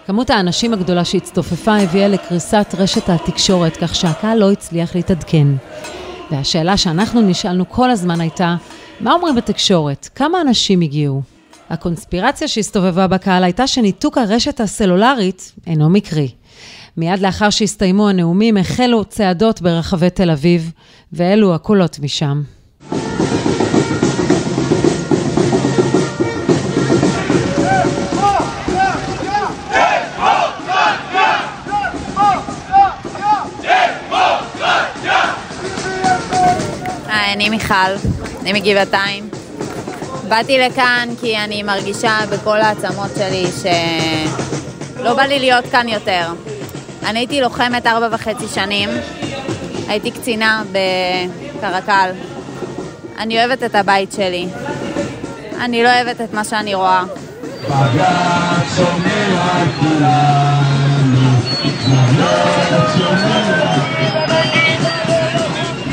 כמות 0.06 0.30
האנשים 0.30 0.72
הגדולה 0.72 1.04
שהצטופפה 1.04 1.76
הביאה 1.76 2.08
לקריסת 2.08 2.66
רשת 2.78 3.08
התקשורת, 3.08 3.76
כך 3.76 3.94
שהקהל 3.94 4.38
לא 4.38 4.52
הצליח 4.52 4.94
להתעדכן. 4.94 5.46
והשאלה 6.34 6.76
שאנחנו 6.76 7.20
נשאלנו 7.20 7.68
כל 7.68 7.90
הזמן 7.90 8.20
הייתה, 8.20 8.56
מה 9.00 9.12
אומרים 9.12 9.34
בתקשורת? 9.34 10.08
כמה 10.14 10.40
אנשים 10.40 10.80
הגיעו? 10.80 11.22
הקונספירציה 11.70 12.48
שהסתובבה 12.48 13.06
בקהל 13.06 13.44
הייתה 13.44 13.66
שניתוק 13.66 14.18
הרשת 14.18 14.60
הסלולרית 14.60 15.52
אינו 15.66 15.90
מקרי. 15.90 16.28
מיד 16.96 17.20
לאחר 17.20 17.50
שהסתיימו 17.50 18.08
הנאומים 18.08 18.56
החלו 18.56 19.04
צעדות 19.04 19.62
ברחבי 19.62 20.10
תל 20.10 20.30
אביב, 20.30 20.72
ואלו 21.12 21.54
הקולות 21.54 21.98
משם. 21.98 22.42
אני 37.34 37.48
מיכל, 37.48 37.74
אני 38.40 38.52
מגבעתיים. 38.52 39.28
באתי 40.28 40.58
לכאן 40.58 41.08
כי 41.20 41.38
אני 41.38 41.62
מרגישה 41.62 42.18
בכל 42.30 42.60
העצמות 42.60 43.10
שלי 43.18 43.46
שלא 43.62 45.14
בא 45.14 45.22
לי 45.22 45.38
להיות 45.38 45.64
כאן 45.70 45.88
יותר. 45.88 46.28
אני 47.06 47.18
הייתי 47.18 47.40
לוחמת 47.40 47.86
ארבע 47.86 48.08
וחצי 48.10 48.48
שנים, 48.54 48.88
הייתי 49.88 50.10
קצינה 50.10 50.62
בקרקל. 50.72 52.10
אני 53.18 53.38
אוהבת 53.38 53.62
את 53.62 53.74
הבית 53.74 54.12
שלי. 54.12 54.46
אני 55.60 55.82
לא 55.82 55.88
אוהבת 55.88 56.20
את 56.20 56.34
מה 56.34 56.44
שאני 56.44 56.74
רואה. 56.74 57.02
בג"ץ 57.68 58.76
שומר 58.76 59.40
על 59.52 59.68
כולנו, 59.80 61.30
בג"ץ 61.86 62.98
שומר 62.98 63.73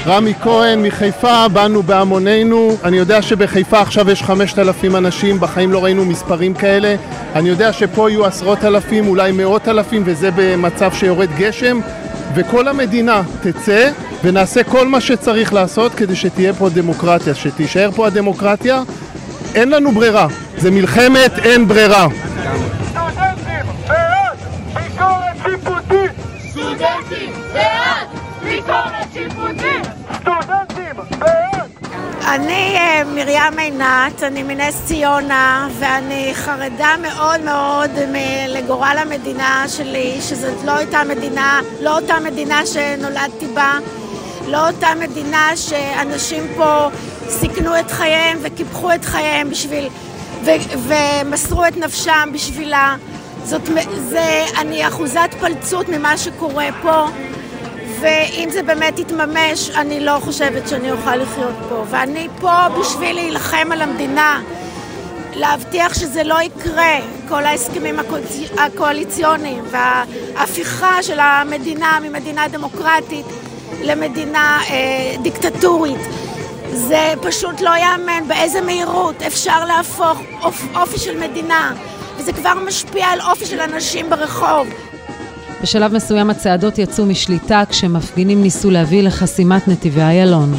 רמי 0.08 0.34
כהן 0.41 0.86
מחיפה, 0.86 1.48
באנו 1.48 1.84
בהמוננו. 1.84 2.77
אני 2.84 2.98
יודע 2.98 3.22
שבחיפה 3.22 3.81
עכשיו 3.81 4.10
יש 4.10 4.24
חמשת 4.24 4.60
אלפים 4.60 4.96
אנשים, 4.96 5.39
בחיים 5.39 5.72
לא 5.72 5.84
ראינו 5.84 6.05
מספרים 6.05 6.53
כאלה. 6.53 6.96
אני 7.36 7.50
יודע 7.50 7.74
שפה 7.74 8.10
יהיו 8.10 8.25
עשרות 8.25 8.65
אלפים, 8.65 9.08
אולי 9.08 9.31
מאות 9.31 9.67
אלפים, 9.67 10.03
וזה 10.05 10.29
במצב 10.36 10.91
שיורד 10.93 11.29
גשם. 11.38 11.79
וכל 12.36 12.67
המדינה 12.67 13.22
תצא 13.41 13.91
ונעשה 14.24 14.63
כל 14.63 14.88
מה 14.88 15.01
שצריך 15.01 15.53
לעשות 15.53 15.96
כדי 15.96 16.15
שתהיה 16.15 16.53
פה 16.53 16.70
דמוקרטיה, 16.70 17.36
שתישאר 17.36 17.91
פה 17.91 18.08
הדמוקרטיה. 18.08 18.84
אין 19.55 19.70
לנו 19.70 19.91
ברירה, 19.91 20.27
זה 20.58 20.72
מלחמת 20.72 21.39
אין 21.39 21.67
ברירה. 21.67 22.08
סטודנטים 26.51 27.34
בעד 27.53 28.08
ביקורת 28.43 29.08
שיפוטית! 29.13 29.81
אני 32.36 32.78
אה, 32.78 33.04
מרים 33.04 33.60
עינת, 33.60 34.24
אני 34.24 34.44
מנס 34.44 34.82
ציונה, 34.86 35.68
ואני 35.80 36.32
חרדה 36.34 36.96
מאוד 37.02 37.42
מאוד 37.42 37.92
לגורל 38.48 38.98
המדינה 38.98 39.66
שלי, 39.68 40.18
שזאת 40.22 40.64
לא 40.66 40.82
אותה 40.82 41.04
מדינה, 41.04 41.60
לא 41.82 42.00
אותה 42.00 42.20
מדינה 42.20 42.66
שנולדתי 42.66 43.48
בה, 43.48 43.74
לא 44.48 44.68
אותה 44.68 44.88
מדינה 45.00 45.52
שאנשים 45.56 46.44
פה 46.58 46.90
סיכנו 47.30 47.80
את 47.80 47.92
חייהם 47.92 48.38
וקיפחו 48.42 48.94
את 48.94 49.06
חייהם 49.06 49.50
בשביל, 49.50 49.90
ו, 50.46 50.50
ומסרו 50.78 51.66
את 51.66 51.78
נפשם 51.78 52.30
בשבילה. 52.34 52.96
זאת, 53.44 53.62
זה, 54.10 54.46
אני 54.58 54.88
אחוזת 54.88 55.30
פלצות 55.40 55.90
ממה 55.90 56.18
שקורה 56.18 56.68
פה. 56.82 57.06
ואם 58.01 58.50
זה 58.51 58.63
באמת 58.63 59.00
יתממש, 59.00 59.70
אני 59.70 60.00
לא 60.00 60.17
חושבת 60.22 60.67
שאני 60.67 60.91
אוכל 60.91 61.15
לחיות 61.15 61.55
פה. 61.70 61.84
ואני 61.89 62.27
פה 62.39 62.58
בשביל 62.79 63.15
להילחם 63.15 63.72
על 63.72 63.81
המדינה, 63.81 64.41
להבטיח 65.36 65.93
שזה 65.93 66.24
לא 66.24 66.41
יקרה, 66.41 67.00
כל 67.29 67.46
ההסכמים 67.46 68.00
הקואליציוניים 68.58 69.63
וההפיכה 69.72 71.03
של 71.03 71.20
המדינה 71.20 72.00
ממדינה 72.03 72.48
דמוקרטית 72.48 73.25
למדינה 73.81 74.62
אה, 74.70 75.15
דיקטטורית. 75.22 76.01
זה 76.74 77.13
פשוט 77.22 77.62
לא 77.62 77.70
ייאמן 77.70 78.27
באיזה 78.27 78.62
מהירות 78.62 79.22
אפשר 79.22 79.65
להפוך 79.65 80.22
אופ, 80.41 80.63
אופי 80.75 81.00
של 81.00 81.20
מדינה, 81.20 81.74
וזה 82.17 82.34
כבר 82.34 82.53
משפיע 82.53 83.08
על 83.08 83.22
אופי 83.22 83.46
של 83.46 83.60
אנשים 83.60 84.10
ברחוב. 84.10 84.67
בשלב 85.62 85.94
מסוים 85.94 86.30
הצעדות 86.30 86.77
יצאו 86.77 87.06
משליטה 87.06 87.63
כשמפגינים 87.70 88.41
ניסו 88.41 88.72
להביא 88.72 89.03
לחסימת 89.03 89.68
נתיבי 89.68 90.01
איילון. 90.01 90.53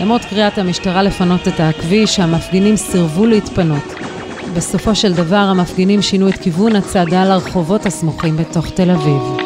למרות 0.00 0.24
קריאת 0.24 0.58
המשטרה 0.58 1.02
לפנות 1.02 1.48
את 1.48 1.60
הכביש, 1.60 2.20
המפגינים 2.20 2.76
סירבו 2.76 3.26
להתפנות. 3.26 3.94
בסופו 4.54 4.94
של 4.94 5.12
דבר 5.12 5.36
המפגינים 5.36 6.02
שינו 6.02 6.28
את 6.28 6.34
כיוון 6.34 6.76
הצעדה 6.76 7.24
לרחובות 7.24 7.86
הסמוכים 7.86 8.36
בתוך 8.36 8.70
תל 8.70 8.90
אביב. 8.90 9.41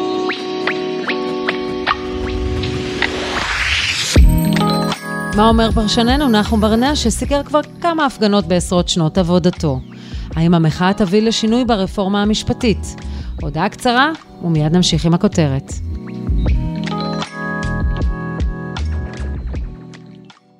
מה 5.37 5.47
אומר 5.47 5.71
פרשננו 5.71 6.29
נחום 6.29 6.61
ברנע 6.61 6.95
שסיקר 6.95 7.43
כבר 7.43 7.59
כמה 7.81 8.05
הפגנות 8.05 8.47
בעשרות 8.47 8.89
שנות 8.89 9.17
עבודתו? 9.17 9.79
האם 10.35 10.53
המחאה 10.53 10.93
תביא 10.93 11.21
לשינוי 11.21 11.65
ברפורמה 11.65 12.21
המשפטית? 12.21 12.95
הודעה 13.41 13.69
קצרה 13.69 14.11
ומיד 14.43 14.75
נמשיך 14.75 15.05
עם 15.05 15.13
הכותרת. 15.13 15.73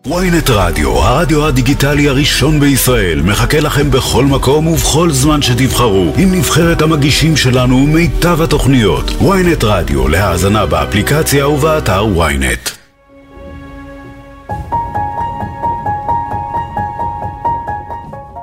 ynet 0.08 0.50
רדיו, 0.50 0.92
הרדיו 0.92 1.48
הדיגיטלי 1.48 2.10
הראשון 2.10 2.60
בישראל, 2.60 3.22
מחכה 3.22 3.60
לכם 3.60 3.92
בכל 3.92 4.26
מקום 4.26 4.68
ובכל 4.68 5.12
זמן 5.12 5.42
שתבחרו, 5.42 6.14
עם 6.18 6.34
נבחרת 6.34 6.82
המגישים 6.82 7.38
שלנו 7.38 7.76
ומיטב 7.76 8.42
התוכניות. 8.42 9.10
ynet 9.10 9.66
רדיו, 9.66 10.08
להאזנה 10.08 10.66
באפליקציה 10.66 11.50
ובאתר 11.50 12.06
ynet. 12.06 12.77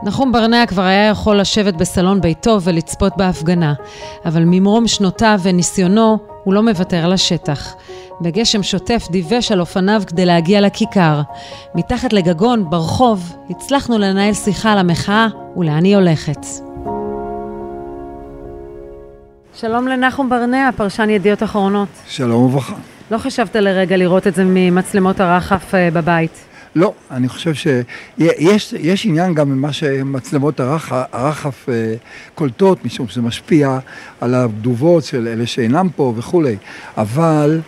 נחום 0.04 0.32
ברנע 0.32 0.66
כבר 0.66 0.82
היה 0.82 1.08
יכול 1.08 1.40
לשבת 1.40 1.75
בסלון 1.75 2.20
ביתו 2.20 2.58
ולצפות 2.62 3.12
בהפגנה, 3.16 3.75
אבל 4.25 4.42
ממרום 4.46 4.87
שנותיו 4.87 5.40
וניסיונו, 5.42 6.18
הוא 6.44 6.54
לא 6.54 6.62
מוותר 6.62 7.04
על 7.04 7.12
השטח. 7.12 7.75
בגשם 8.20 8.62
שוטף 8.62 9.06
דיווש 9.11 9.52
על 9.52 9.61
אופניו 9.61 10.02
כדי 10.06 10.26
להגיע 10.26 10.61
לכיכר. 10.61 11.20
מתחת 11.75 12.12
לגגון, 12.12 12.70
ברחוב, 12.70 13.37
הצלחנו 13.50 13.99
לנהל 13.99 14.34
שיחה 14.34 14.73
על 14.73 14.78
המחאה 14.78 15.26
ולאן 15.56 15.84
היא 15.84 15.96
הולכת. 15.96 16.46
שלום 19.54 19.88
לנחום 19.88 20.28
ברנע, 20.28 20.70
פרשן 20.76 21.11
ידיעות 21.11 21.42
אחרונות. 21.42 21.88
שלום 22.08 22.44
וברכה. 22.44 22.75
לא 23.11 23.18
חשבת 23.18 23.56
לרגע 23.56 23.96
לראות 23.96 24.26
את 24.26 24.34
זה 24.34 24.44
ממצלמות 24.46 25.20
הרחף 25.20 25.75
אה, 25.75 25.88
בבית? 25.92 26.53
לא, 26.75 26.93
אני 27.11 27.28
חושב 27.28 27.54
שיש 27.54 29.07
עניין 29.07 29.35
גם 29.35 29.50
ממה 29.50 29.73
שמצלמות 29.73 30.61
הרחף, 30.61 31.07
הרחף 31.12 31.69
אה, 31.69 31.95
קולטות, 32.35 32.85
משום 32.85 33.09
שזה 33.09 33.23
משפיע 33.23 33.78
על 34.21 34.35
התגובות 34.35 35.04
של 35.04 35.28
אלה 35.28 35.47
שאינם 35.47 35.88
פה 35.97 36.12
וכולי, 36.16 36.57
אבל 36.97 37.61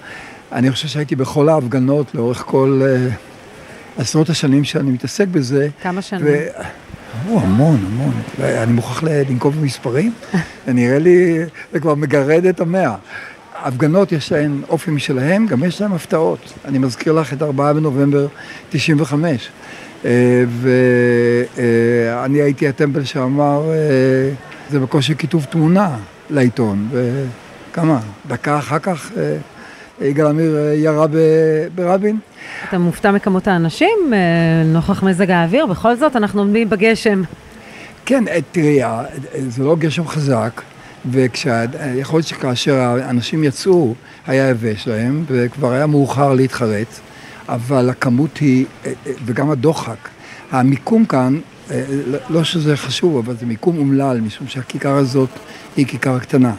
אני 0.53 0.71
חושב 0.71 0.89
שהייתי 0.89 1.17
בכל 1.17 1.49
ההפגנות 1.49 2.15
לאורך 2.15 2.43
כל 2.47 2.83
uh, 2.83 4.01
עשרות 4.01 4.31
השנים 4.31 4.65
שאני 4.65 4.91
מתעסק 4.91 5.29
בזה. 5.29 5.69
כמה 5.83 6.03
שנים? 6.03 6.25
ו... 6.27 6.47
או, 7.29 7.41
המון, 7.41 7.87
המון. 7.87 8.13
אני 8.41 8.73
מוכרח 8.73 9.03
לנקוב 9.03 9.61
במספרים? 9.61 10.13
זה 10.67 10.73
נראה 10.73 10.99
לי, 10.99 11.39
זה 11.73 11.81
כבר 11.81 11.95
מגרד 11.95 12.47
את 12.47 12.61
המאה. 12.61 12.95
הפגנות 13.63 14.13
יש 14.13 14.33
להן 14.33 14.63
אופי 14.69 14.91
משלהם, 14.91 15.47
גם 15.47 15.65
יש 15.65 15.81
להן 15.81 15.93
הפתעות. 15.93 16.53
אני 16.65 16.79
מזכיר 16.79 17.13
לך 17.13 17.33
את 17.33 17.43
4 17.43 17.73
בנובמבר 17.73 18.27
95. 18.71 19.51
אה, 20.05 20.45
ואני 21.57 22.39
הייתי 22.43 22.69
הטמפל 22.69 23.05
שאמר, 23.05 23.71
אה, 23.71 23.75
זה 24.71 24.81
בקושי 24.81 25.15
כיתוב 25.17 25.45
תמונה 25.45 25.97
לעיתון. 26.31 26.89
וכמה? 26.93 28.01
דקה 28.29 28.59
אחר 28.59 28.79
כך 28.79 29.13
יגאל 30.01 30.27
עמיר 30.27 30.57
ירה 30.75 31.07
ברבין. 31.75 32.19
אתה 32.69 32.79
מופתע 32.79 33.11
מכמות 33.11 33.49
האנשים 33.49 34.13
נוכח 34.65 35.03
מזג 35.03 35.31
האוויר? 35.31 35.67
בכל 35.67 35.97
זאת, 35.97 36.17
אנחנו 36.17 36.41
עומדים 36.41 36.71
בגשם. 36.71 37.23
כן, 38.07 38.25
תראי, 38.53 38.81
זה 39.49 39.65
לא 39.65 39.77
גשם 39.77 40.07
חזק. 40.07 40.63
ויכול 41.11 42.19
להיות 42.19 42.27
שכאשר 42.27 42.75
האנשים 42.75 43.45
יצאו, 43.45 43.95
היה 44.27 44.49
יבש 44.49 44.89
להם, 44.89 45.25
וכבר 45.29 45.73
היה 45.73 45.87
מאוחר 45.87 46.35
להתחרט, 46.35 47.01
אבל 47.49 47.91
הכמות 47.91 48.39
היא, 48.39 48.67
וגם 49.25 49.51
הדוחק, 49.51 50.09
המיקום 50.51 51.05
כאן, 51.05 51.39
לא 52.31 52.45
שזה 52.45 52.77
חשוב, 52.77 53.17
אבל 53.17 53.37
זה 53.41 53.47
מיקום 53.47 53.79
אומלל, 53.79 54.21
משום 54.21 54.49
שהכיכר 54.49 54.97
הזאת 54.97 55.29
היא 55.77 55.87
כיכר 55.87 56.19
קטנה. 56.19 56.55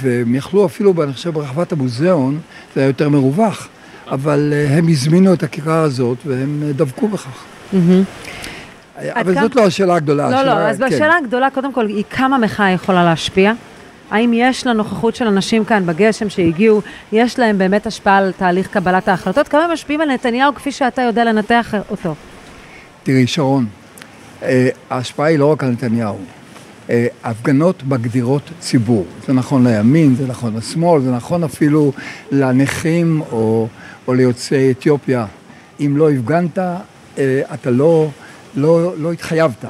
והם 0.00 0.34
יכלו 0.34 0.66
אפילו, 0.66 1.02
אני 1.02 1.12
חושב, 1.12 1.30
ברחבת 1.30 1.72
המוזיאון, 1.72 2.38
זה 2.74 2.80
היה 2.80 2.88
יותר 2.88 3.08
מרווח, 3.08 3.68
אבל 4.10 4.52
הם 4.68 4.88
הזמינו 4.88 5.32
את 5.32 5.42
הכיכר 5.42 5.78
הזאת 5.78 6.18
והם 6.26 6.62
דבקו 6.76 7.08
בכך. 7.08 7.44
אבל 9.06 9.34
זאת 9.34 9.56
לא 9.56 9.66
השאלה 9.66 9.94
הגדולה. 9.94 10.30
לא, 10.30 10.42
לא, 10.42 10.52
אז 10.52 10.78
כן. 10.78 10.86
בשאלה 10.86 11.16
הגדולה, 11.16 11.50
קודם 11.50 11.72
כל, 11.72 11.86
היא 11.86 12.04
כמה 12.10 12.38
מחאה 12.38 12.70
יכולה 12.70 13.04
להשפיע? 13.04 13.52
האם 14.10 14.32
יש 14.34 14.66
לנוכחות 14.66 15.16
של 15.16 15.26
אנשים 15.26 15.64
כאן 15.64 15.86
בגשם 15.86 16.28
שהגיעו, 16.28 16.82
יש 17.12 17.38
להם 17.38 17.58
באמת 17.58 17.86
השפעה 17.86 18.16
על 18.16 18.32
תהליך 18.32 18.66
קבלת 18.66 19.08
ההחלטות? 19.08 19.48
כמה 19.48 19.72
משפיעים 19.72 20.00
על 20.00 20.08
נתניהו 20.08 20.54
כפי 20.54 20.72
שאתה 20.72 21.02
יודע 21.02 21.24
לנתח 21.24 21.74
אותו? 21.90 22.14
תראי, 23.02 23.26
שרון, 23.26 23.66
אה, 24.42 24.68
ההשפעה 24.90 25.26
היא 25.26 25.38
לא 25.38 25.52
רק 25.52 25.64
על 25.64 25.70
נתניהו. 25.70 26.18
אה, 26.90 27.06
הפגנות 27.24 27.82
מגדירות 27.86 28.42
ציבור. 28.60 29.06
זה 29.26 29.32
נכון 29.32 29.66
לימין, 29.66 30.14
זה 30.14 30.26
נכון 30.26 30.56
לשמאל, 30.56 31.02
זה 31.02 31.10
נכון 31.10 31.44
אפילו 31.44 31.92
לנכים 32.32 33.22
או, 33.32 33.68
או 34.08 34.14
ליוצאי 34.14 34.70
אתיופיה. 34.70 35.26
אם 35.80 35.94
לא 35.96 36.10
הפגנת, 36.10 36.58
אה, 36.58 36.74
אתה 37.54 37.70
לא... 37.70 38.08
לא, 38.54 38.98
לא 38.98 39.12
התחייבת. 39.12 39.64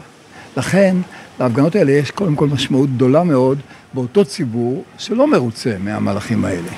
לכן, 0.57 0.97
להפגנות 1.41 1.77
האלה 1.77 1.93
יש 1.93 2.11
קודם 2.11 2.37
כל 2.37 2.47
משמעות 2.47 2.91
גדולה 2.91 3.25
מאוד 3.25 3.59
באותו 3.95 4.25
ציבור 4.25 4.85
שלא 4.99 5.31
מרוצה 5.31 5.77
מהמהלכים 5.79 6.45
האלה. 6.45 6.69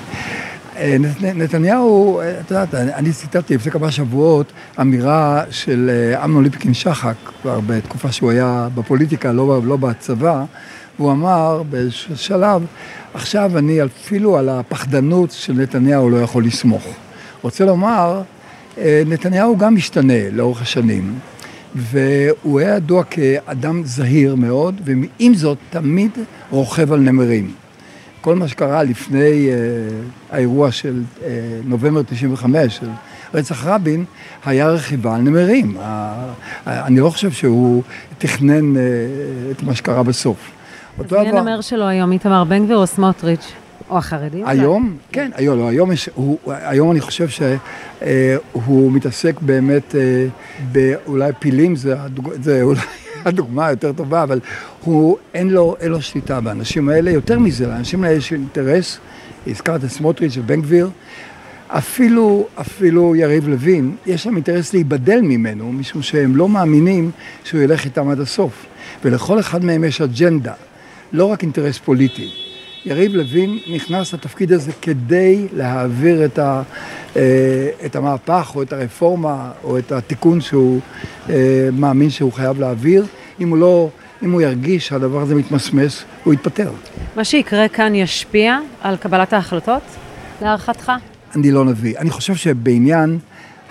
אה, 0.77 0.97
נתניהו, 1.35 2.21
אה, 2.21 2.41
את 2.41 2.51
יודעת, 2.51 2.75
אני 2.75 3.13
ציטטתי 3.13 3.55
לפני 3.55 3.73
כמה 3.73 3.91
שבועות 3.91 4.53
אמירה 4.81 5.43
של 5.51 5.91
אה, 5.93 6.25
אמנון 6.25 6.45
ליפקין 6.45 6.75
שחק, 6.75 7.15
כבר 7.43 7.61
בתקופה 7.67 8.13
שהוא 8.13 8.31
היה 8.31 8.69
בפוליטיקה, 8.75 9.33
לא, 9.33 9.61
לא 9.65 9.77
בצבא, 9.77 10.45
והוא 10.99 11.13
אמר 11.13 11.63
באיזשהו 11.71 12.17
שלב, 12.17 12.63
עכשיו 13.15 13.59
אני 13.59 13.85
אפילו 13.85 14.39
על 14.39 14.49
הפחדנות 14.49 15.31
של 15.31 15.53
נתניהו 15.53 16.11
לא 16.11 16.17
יכול 16.17 16.45
לסמוך. 16.45 16.87
רוצה 17.43 17.65
לומר, 17.65 18.23
נתניהו 19.07 19.57
גם 19.57 19.75
משתנה 19.75 20.31
לאורך 20.33 20.63
השנים. 20.63 21.19
והוא 21.75 22.61
היה 22.61 22.77
ידוע 22.77 23.05
כאדם 23.05 23.85
זהיר 23.85 24.35
מאוד, 24.35 24.81
ועם 24.85 25.35
זאת 25.35 25.59
תמיד 25.71 26.11
רוכב 26.51 26.93
על 26.93 27.01
נמרים. 27.01 27.53
כל 28.21 28.35
מה 28.35 28.49
שקרה 28.49 28.83
לפני 28.83 29.49
uh, 29.49 30.35
האירוע 30.35 30.73
של 30.73 31.03
uh, 31.19 31.23
נובמבר 31.65 32.03
95, 32.03 32.77
של 32.77 32.89
רצח 33.35 33.67
רבין, 33.67 34.05
היה 34.45 34.69
רכיבה 34.69 35.15
על 35.15 35.21
נמרים. 35.21 35.77
Uh, 35.77 35.81
אני 36.67 37.01
לא 37.01 37.11
חושב 37.11 37.31
שהוא 37.31 37.83
תכנן 38.19 38.77
uh, 38.77 38.79
את 39.51 39.63
מה 39.63 39.75
שקרה 39.75 40.03
בסוף. 40.03 40.51
אז 40.99 41.13
מי 41.13 41.29
הנמר 41.29 41.61
שלו 41.61 41.89
היום, 41.89 42.13
איתמר 42.13 42.45
בן 42.45 42.65
גביר 42.65 42.77
או 42.77 42.87
סמוטריץ'? 42.87 43.53
או 43.91 43.99
החרדים? 43.99 44.47
היום? 44.47 44.97
כן, 45.13 45.31
היום, 45.35 45.59
לא, 45.59 45.69
היום, 45.69 45.93
יש, 45.93 46.11
הוא, 46.15 46.39
היום 46.47 46.91
אני 46.91 47.01
חושב 47.01 47.29
שהוא 47.29 47.49
אה, 48.03 48.91
מתעסק 48.91 49.41
באמת 49.41 49.95
אה, 49.95 50.27
באולי 50.73 51.31
פילים, 51.39 51.77
זה, 51.77 52.03
הדוג, 52.03 52.31
זה 52.43 52.63
אולי 52.63 52.81
הדוגמה 53.25 53.67
היותר 53.67 53.93
טובה, 53.93 54.23
אבל 54.23 54.41
הוא, 54.85 55.17
אין 55.35 55.51
לו, 55.51 55.77
אין 55.81 55.91
לו 55.91 56.03
שליטה 56.03 56.41
באנשים 56.41 56.89
האלה. 56.89 57.11
יותר 57.11 57.39
מזה, 57.39 57.67
לאנשים 57.67 58.05
האלה 58.05 58.17
יש 58.17 58.33
אינטרס, 58.33 58.99
הזכרת 59.47 59.85
את 59.85 59.91
סמוטריץ' 59.91 60.37
ובן 60.37 60.61
גביר, 60.61 60.91
אפילו, 61.69 62.47
אפילו 62.61 63.17
יריב 63.17 63.49
לוין, 63.49 63.97
יש 64.07 64.27
להם 64.27 64.37
אינטרס 64.37 64.73
להיבדל 64.73 65.21
ממנו, 65.21 65.73
משום 65.73 66.03
שהם 66.03 66.37
לא 66.37 66.49
מאמינים 66.49 67.11
שהוא 67.45 67.61
ילך 67.61 67.85
איתם 67.85 68.09
עד 68.09 68.21
הסוף. 68.21 68.67
ולכל 69.05 69.41
אחד 69.41 69.65
מהם 69.65 69.85
יש 69.85 70.01
אג'נדה, 70.01 70.53
לא 71.13 71.25
רק 71.25 71.43
אינטרס 71.43 71.79
פוליטי. 71.79 72.50
יריב 72.85 73.15
לוין 73.15 73.59
נכנס 73.71 74.15
לתפקיד 74.15 74.53
הזה 74.53 74.73
כדי 74.83 75.47
להעביר 75.53 76.25
את, 76.25 76.39
ה, 76.39 76.63
אה, 77.17 77.23
את 77.87 77.97
המהפך 77.97 78.53
או 78.55 78.63
את 78.63 78.73
הרפורמה 78.73 79.51
או 79.65 79.79
את 79.79 79.93
התיקון 79.93 80.41
שהוא 80.41 80.81
אה, 81.31 81.69
מאמין 81.73 82.11
שהוא 82.11 82.33
חייב 82.33 82.61
להעביר. 82.61 83.07
אם 83.41 83.49
הוא 83.49 83.59
לא, 83.59 83.89
אם 84.23 84.33
הוא 84.33 84.41
ירגיש 84.43 84.87
שהדבר 84.89 85.21
הזה 85.21 85.35
מתמסמס, 85.35 86.05
הוא 86.25 86.35
יתפטר. 86.35 86.73
מה 87.17 87.25
שיקרה 87.25 87.69
כאן 87.69 87.95
ישפיע 87.95 88.59
על 88.81 88.97
קבלת 88.97 89.33
ההחלטות, 89.33 89.83
להערכתך? 90.43 90.93
אני 91.37 91.51
לא 91.51 91.65
נביא. 91.65 91.99
אני 91.99 92.11
חושב 92.11 92.35
שבעניין 92.35 93.19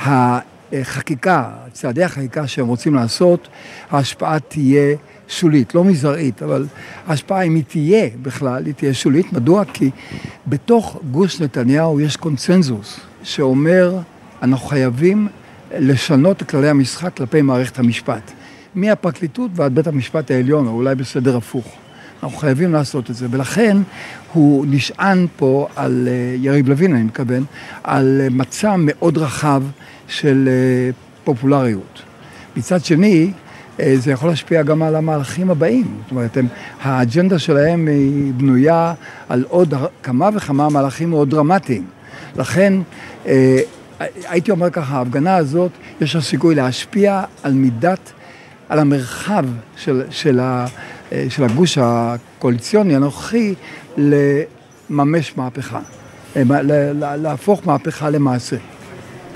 החקיקה, 0.02 1.50
צעדי 1.72 2.04
החקיקה 2.04 2.48
שהם 2.48 2.68
רוצים 2.68 2.96
לעשות, 2.96 3.48
ההשפעה 3.92 4.40
תהיה 4.40 4.96
שולית, 5.30 5.76
לא 5.76 5.84
מזערית, 5.84 6.44
אבל 6.44 6.66
ההשפעה, 7.08 7.42
אם 7.42 7.56
היא 7.56 7.64
תהיה 7.68 8.10
בכלל, 8.22 8.66
היא 8.66 8.74
תהיה 8.74 8.94
שולית. 8.94 9.34
מדוע? 9.34 9.66
כי 9.66 9.90
בתוך 10.48 11.00
גוש 11.12 11.42
נתניהו 11.42 12.00
יש 12.00 12.18
קונצנזוס 12.18 13.00
שאומר, 13.24 14.00
אנחנו 14.42 14.68
חייבים 14.68 15.28
לשנות 15.72 16.42
את 16.42 16.50
כללי 16.50 16.70
המשחק 16.70 17.18
כלפי 17.18 17.42
מערכת 17.42 17.80
המשפט. 17.80 18.32
מהפרקליטות 18.76 19.52
ועד 19.56 19.76
בית 19.76 19.88
המשפט 19.88 20.32
העליון, 20.32 20.68
או 20.68 20.72
אולי 20.72 20.96
בסדר 20.96 21.38
הפוך. 21.38 21.76
אנחנו 22.24 22.38
חייבים 22.38 22.74
לעשות 22.74 23.10
את 23.10 23.16
זה, 23.16 23.28
ולכן 23.32 23.78
הוא 24.34 24.66
נשען 24.70 25.28
פה 25.38 25.68
על 25.76 26.08
אה, 26.12 26.36
יריב 26.38 26.70
לוין, 26.70 26.94
אני 26.96 27.04
מתכוון, 27.04 27.44
על 27.84 28.22
אה, 28.24 28.30
מצע 28.30 28.76
מאוד 28.78 29.18
רחב 29.18 29.64
של 30.08 30.50
אה, 30.52 30.92
פופולריות. 31.24 32.02
מצד 32.58 32.86
שני, 32.86 33.32
זה 33.96 34.12
יכול 34.12 34.30
להשפיע 34.30 34.64
גם 34.64 34.84
על 34.84 34.96
המהלכים 34.96 35.50
הבאים. 35.50 35.98
זאת 36.02 36.12
אומרת, 36.12 36.38
הם, 36.38 36.48
האג'נדה 36.82 37.40
שלהם 37.40 37.88
היא 37.88 38.34
בנויה 38.34 38.94
על 39.30 39.46
עוד 39.50 39.74
כמה 40.04 40.30
וכמה 40.34 40.70
מהלכים 40.70 41.10
מאוד 41.10 41.30
דרמטיים. 41.30 41.86
לכן, 42.36 42.74
אה, 43.28 43.60
הייתי 44.30 44.52
אומר 44.52 44.70
ככה, 44.70 44.98
ההפגנה 44.98 45.36
הזאת, 45.36 45.72
יש 46.02 46.16
לה 46.16 46.22
סיכוי 46.22 46.56
להשפיע 46.56 47.24
על 47.44 47.54
מידת, 47.54 48.12
על 48.70 48.80
המרחב 48.80 49.46
של, 49.76 50.04
של, 50.10 50.40
ה, 50.40 50.66
אה, 51.12 51.26
של 51.30 51.44
הגוש 51.44 51.78
הקואליציוני 51.82 52.96
הנוכחי 52.96 53.54
לממש 53.98 55.38
מהפכה, 55.38 55.80
להפוך 56.96 57.62
מהפכה 57.68 58.10
למעשה. 58.10 58.56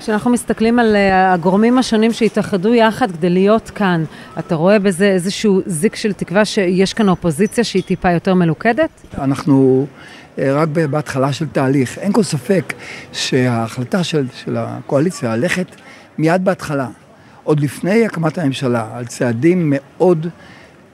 כשאנחנו 0.03 0.31
מסתכלים 0.31 0.79
על 0.79 0.95
אה, 0.95 1.33
הגורמים 1.33 1.77
השונים 1.77 2.13
שהתאחדו 2.13 2.73
יחד 2.73 3.11
כדי 3.11 3.29
להיות 3.29 3.69
כאן, 3.69 4.03
אתה 4.39 4.55
רואה 4.55 4.79
בזה 4.79 5.05
איזשהו 5.05 5.61
זיק 5.65 5.95
של 5.95 6.13
תקווה 6.13 6.45
שיש 6.45 6.93
כאן 6.93 7.09
אופוזיציה 7.09 7.63
שהיא 7.63 7.83
טיפה 7.83 8.11
יותר 8.11 8.33
מלוכדת? 8.33 8.89
אנחנו 9.17 9.85
אה, 10.39 10.53
רק 10.53 10.67
בהתחלה 10.89 11.33
של 11.33 11.47
תהליך. 11.47 11.97
אין 11.97 12.13
כל 12.13 12.23
ספק 12.23 12.73
שההחלטה 13.11 14.03
של, 14.03 14.25
של 14.33 14.57
הקואליציה 14.57 15.35
ללכת 15.35 15.67
מיד 16.17 16.45
בהתחלה, 16.45 16.87
עוד 17.43 17.59
לפני 17.59 18.05
הקמת 18.05 18.37
הממשלה, 18.37 18.87
על 18.93 19.05
צעדים 19.05 19.73
מאוד 19.75 20.27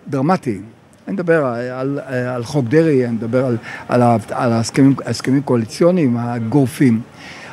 דרמטיים. 0.07 0.61
אני 1.07 1.13
מדבר 1.13 1.45
על, 1.45 1.69
על, 1.69 1.99
על 2.35 2.43
חוק 2.43 2.65
דרעי, 2.65 3.05
אני 3.05 3.13
מדבר 3.13 3.45
על, 3.45 3.57
על, 3.87 4.01
על 4.29 4.53
ההסכמים 4.53 4.95
הקואליציוניים 5.37 6.17
הגורפים. 6.17 7.01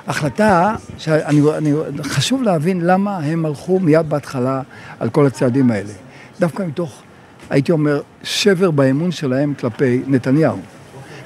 החלטה 0.06 0.74
שאני, 0.98 1.40
אני, 1.58 1.72
חשוב 2.02 2.42
להבין 2.42 2.80
למה 2.80 3.18
הם 3.18 3.46
הלכו 3.46 3.80
מיד 3.80 4.08
בהתחלה 4.08 4.62
על 5.00 5.10
כל 5.10 5.26
הצעדים 5.26 5.70
האלה. 5.70 5.92
דווקא 6.40 6.62
מתוך, 6.62 7.02
הייתי 7.50 7.72
אומר, 7.72 8.00
שבר 8.22 8.70
באמון 8.70 9.12
שלהם 9.12 9.54
כלפי 9.60 10.02
נתניהו. 10.06 10.58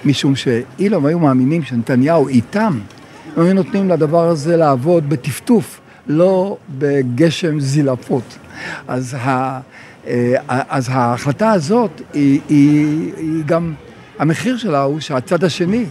משום 0.04 0.36
שאילו 0.36 1.08
היו 1.08 1.18
מאמינים 1.18 1.62
שנתניהו 1.62 2.28
איתם, 2.28 2.78
הם 3.36 3.44
היו 3.44 3.54
נותנים 3.54 3.88
לדבר 3.88 4.28
הזה 4.28 4.56
לעבוד 4.56 5.08
בטפטוף, 5.08 5.80
לא 6.06 6.56
בגשם 6.78 7.60
זילפות. 7.60 8.38
אז, 8.88 9.16
ה, 9.20 9.60
אה, 10.06 10.34
אז 10.48 10.88
ההחלטה 10.90 11.50
הזאת 11.50 12.02
היא, 12.12 12.40
היא, 12.48 13.12
היא 13.16 13.44
גם, 13.46 13.74
המחיר 14.18 14.56
שלה 14.56 14.82
הוא 14.82 15.00
שהצד 15.00 15.44
השני 15.44 15.84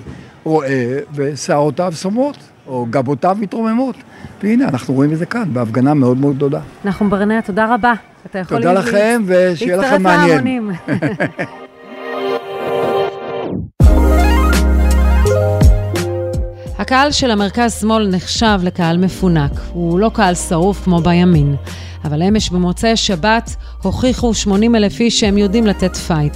רואה 0.44 1.00
ושערותיו 1.14 1.94
סומרות. 1.96 2.38
או 2.70 2.86
גבותיו 2.90 3.38
מתרוממות. 3.40 3.96
והנה, 4.44 4.68
אנחנו 4.68 4.94
רואים 4.94 5.14
את 5.14 5.18
זה 5.18 5.26
כאן, 5.26 5.54
בהפגנה 5.54 5.94
מאוד 5.94 6.18
מאוד 6.18 6.36
גדולה. 6.36 6.60
נחום 6.86 7.10
ברנע, 7.10 7.42
תודה 7.42 7.74
רבה. 7.74 7.94
אתה 8.26 8.40
יכול 8.40 8.58
תודה 8.58 8.74
לכם, 8.74 9.24
ושיהיה 9.26 9.78
לכם 9.78 10.04
מעניין. 10.04 10.72
הקהל 16.80 17.12
של 17.12 17.32
המרכז-שמאל 17.32 18.08
נחשב 18.08 18.60
לקהל 18.64 18.98
מפונק. 18.98 19.52
הוא 19.74 20.00
לא 20.00 20.12
קהל 20.14 20.36
שרוף 20.36 20.84
כמו 20.84 21.00
בימין. 21.00 21.56
אבל 22.06 22.24
אמש 22.24 22.50
במוצאי 22.50 22.96
שבת 22.96 23.56
הוכיחו 23.84 24.34
80 24.34 24.76
אלף 24.76 25.00
איש 25.00 25.20
שהם 25.20 25.38
יודעים 25.38 25.68
לתת 25.68 25.96
פייט. 25.96 26.34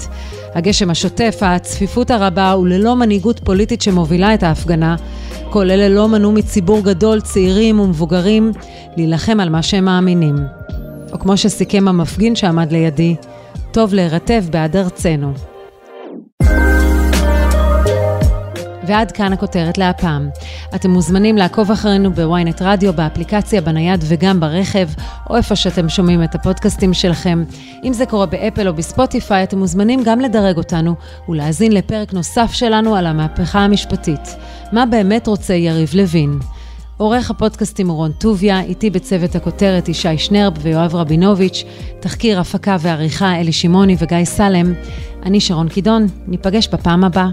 הגשם 0.56 0.90
השוטף, 0.90 1.38
הצפיפות 1.42 2.12
הרבה 2.12 2.56
וללא 2.62 2.96
מנהיגות 2.96 3.40
פוליטית 3.40 3.82
שמובילה 3.82 4.34
את 4.34 4.44
ההפגנה, 4.44 4.96
כל 5.50 5.72
אלה 5.72 5.90
לא 5.90 6.08
מנעו 6.08 6.32
מציבור 6.32 6.82
גדול, 6.82 7.22
צעירים 7.22 7.80
ומבוגרים, 7.80 8.52
להילחם 8.98 9.40
על 9.40 9.50
מה 9.50 9.62
שהם 9.62 9.86
מאמינים. 9.86 10.36
או 11.14 11.20
כמו 11.20 11.38
שסיכם 11.38 11.88
המפגין 11.88 12.36
שעמד 12.36 12.72
לידי, 12.72 13.16
טוב 13.72 13.94
להירטב 13.94 14.44
בעד 14.52 14.76
ארצנו. 14.76 15.53
ועד 18.88 19.12
כאן 19.12 19.34
הכותרת 19.34 19.78
להפעם. 19.78 20.30
אתם 20.76 20.90
מוזמנים 20.90 21.38
לעקוב 21.38 21.72
אחרינו 21.72 22.14
בוויינט 22.14 22.62
רדיו, 22.62 22.94
באפליקציה, 22.94 23.62
בנייד 23.62 24.04
וגם 24.08 24.40
ברכב, 24.40 24.88
או 25.30 25.36
איפה 25.36 25.56
שאתם 25.56 25.90
שומעים 25.90 26.24
את 26.24 26.36
הפודקאסטים 26.36 26.94
שלכם. 26.94 27.44
אם 27.84 27.94
זה 27.94 28.06
קורה 28.06 28.26
באפל 28.26 28.68
או 28.68 28.74
בספוטיפיי, 28.74 29.44
אתם 29.44 29.60
מוזמנים 29.60 30.00
גם 30.06 30.20
לדרג 30.20 30.58
אותנו 30.58 30.96
ולהאזין 31.30 31.72
לפרק 31.72 32.14
נוסף 32.14 32.54
שלנו 32.54 32.96
על 32.96 33.06
המהפכה 33.06 33.60
המשפטית. 33.60 34.36
מה 34.72 34.86
באמת 34.86 35.28
רוצה 35.28 35.54
יריב 35.54 35.90
לוין? 35.94 36.40
עורך 36.98 37.32
הפודקאסטים 37.32 37.90
רון 37.90 38.12
טוביה, 38.12 38.62
איתי 38.62 38.90
בצוות 38.90 39.36
הכותרת 39.36 39.90
ישי 39.90 40.18
שנרב 40.18 40.54
ויואב 40.62 40.96
רבינוביץ', 40.96 41.64
תחקיר, 42.00 42.40
הפקה 42.40 42.78
ועריכה 42.80 43.36
אלי 43.36 43.52
שמעוני 43.52 43.96
וגיא 44.00 44.26
סלם. 44.26 44.74
אני 45.26 45.40
שרון 45.40 45.70
קידון, 45.70 46.08
ניפגש 46.28 46.68
בפעם 46.68 47.04
הבאה. 47.04 47.30